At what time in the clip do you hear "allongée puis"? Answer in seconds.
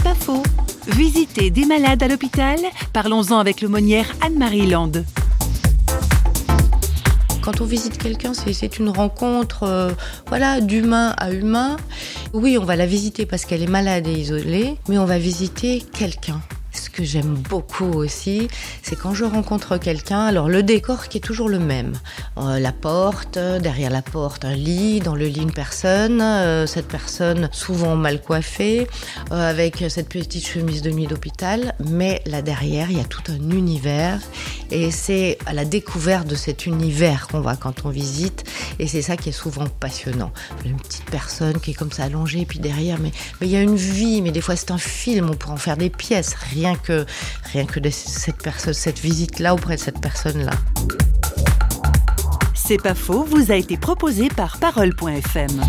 42.04-42.58